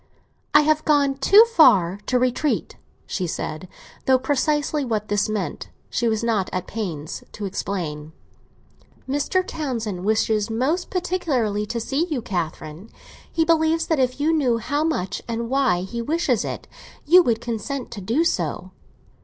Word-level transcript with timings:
"I 0.55 0.61
have 0.61 0.83
gone 0.83 1.13
too 1.19 1.45
far 1.53 1.99
to 2.07 2.17
retreat," 2.17 2.75
she 3.05 3.27
said, 3.27 3.67
though 4.07 4.17
precisely 4.17 4.83
what 4.83 5.09
this 5.09 5.29
meant 5.29 5.69
she 5.91 6.07
was 6.07 6.23
not 6.23 6.49
at 6.51 6.65
pains 6.65 7.23
to 7.33 7.45
explain. 7.45 8.11
"Mr. 9.07 9.45
Townsend 9.45 10.03
wishes 10.03 10.49
most 10.49 10.89
particularly 10.89 11.67
to 11.67 11.79
see 11.79 12.07
you, 12.07 12.23
Catherine; 12.23 12.89
he 13.31 13.45
believes 13.45 13.85
that 13.85 13.99
if 13.99 14.19
you 14.19 14.33
knew 14.33 14.57
how 14.57 14.83
much, 14.83 15.21
and 15.27 15.51
why, 15.51 15.81
he 15.81 16.01
wishes 16.01 16.43
it, 16.43 16.67
you 17.05 17.21
would 17.21 17.39
consent 17.39 17.91
to 17.91 18.01
do 18.01 18.23
so." 18.23 18.71